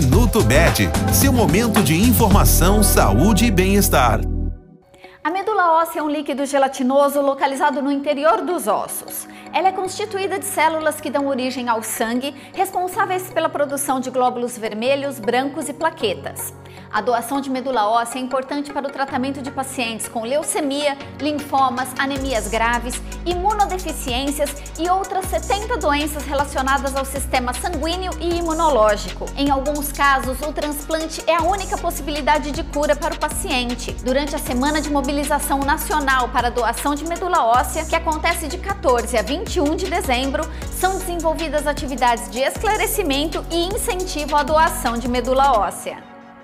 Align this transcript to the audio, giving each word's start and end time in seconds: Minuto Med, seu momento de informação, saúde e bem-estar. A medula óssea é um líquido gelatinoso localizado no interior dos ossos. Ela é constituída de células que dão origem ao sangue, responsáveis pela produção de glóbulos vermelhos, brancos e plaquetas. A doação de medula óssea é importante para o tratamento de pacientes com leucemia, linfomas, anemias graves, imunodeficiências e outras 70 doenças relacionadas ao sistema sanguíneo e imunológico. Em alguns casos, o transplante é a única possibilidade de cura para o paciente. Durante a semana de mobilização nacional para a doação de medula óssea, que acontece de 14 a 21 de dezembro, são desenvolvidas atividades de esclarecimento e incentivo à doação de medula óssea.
Minuto 0.00 0.44
Med, 0.44 0.88
seu 1.12 1.32
momento 1.32 1.82
de 1.82 1.92
informação, 1.92 2.84
saúde 2.84 3.46
e 3.46 3.50
bem-estar. 3.50 4.20
A 5.24 5.28
medula 5.28 5.72
óssea 5.72 5.98
é 5.98 6.02
um 6.04 6.08
líquido 6.08 6.46
gelatinoso 6.46 7.20
localizado 7.20 7.82
no 7.82 7.90
interior 7.90 8.42
dos 8.42 8.68
ossos. 8.68 9.26
Ela 9.52 9.70
é 9.70 9.72
constituída 9.72 10.38
de 10.38 10.44
células 10.44 11.00
que 11.00 11.10
dão 11.10 11.26
origem 11.26 11.68
ao 11.68 11.82
sangue, 11.82 12.32
responsáveis 12.54 13.28
pela 13.30 13.48
produção 13.48 13.98
de 13.98 14.08
glóbulos 14.08 14.56
vermelhos, 14.56 15.18
brancos 15.18 15.68
e 15.68 15.72
plaquetas. 15.72 16.54
A 16.90 17.02
doação 17.02 17.40
de 17.40 17.50
medula 17.50 17.86
óssea 17.86 18.18
é 18.18 18.22
importante 18.22 18.72
para 18.72 18.88
o 18.88 18.90
tratamento 18.90 19.42
de 19.42 19.50
pacientes 19.50 20.08
com 20.08 20.22
leucemia, 20.22 20.96
linfomas, 21.20 21.88
anemias 21.98 22.48
graves, 22.48 23.00
imunodeficiências 23.26 24.50
e 24.78 24.88
outras 24.88 25.26
70 25.26 25.76
doenças 25.76 26.24
relacionadas 26.24 26.96
ao 26.96 27.04
sistema 27.04 27.52
sanguíneo 27.52 28.10
e 28.18 28.38
imunológico. 28.38 29.26
Em 29.36 29.50
alguns 29.50 29.92
casos, 29.92 30.40
o 30.40 30.52
transplante 30.52 31.22
é 31.26 31.34
a 31.34 31.42
única 31.42 31.76
possibilidade 31.76 32.50
de 32.50 32.64
cura 32.64 32.96
para 32.96 33.14
o 33.14 33.18
paciente. 33.18 33.92
Durante 34.02 34.34
a 34.34 34.38
semana 34.38 34.80
de 34.80 34.90
mobilização 34.90 35.58
nacional 35.58 36.30
para 36.30 36.48
a 36.48 36.50
doação 36.50 36.94
de 36.94 37.04
medula 37.04 37.44
óssea, 37.44 37.84
que 37.84 37.96
acontece 37.96 38.48
de 38.48 38.56
14 38.56 39.16
a 39.16 39.22
21 39.22 39.76
de 39.76 39.90
dezembro, 39.90 40.42
são 40.72 40.98
desenvolvidas 40.98 41.66
atividades 41.66 42.30
de 42.30 42.40
esclarecimento 42.40 43.44
e 43.50 43.66
incentivo 43.66 44.36
à 44.36 44.42
doação 44.42 44.96
de 44.96 45.06
medula 45.06 45.52
óssea. 45.52 46.17